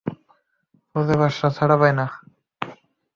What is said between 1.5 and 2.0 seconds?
ছাড়া পায়।